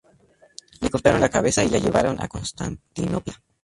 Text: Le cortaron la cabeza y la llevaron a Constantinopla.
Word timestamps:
Le 0.81 0.89
cortaron 0.89 1.21
la 1.21 1.29
cabeza 1.29 1.63
y 1.63 1.69
la 1.69 1.77
llevaron 1.77 2.19
a 2.19 2.27
Constantinopla. 2.27 3.39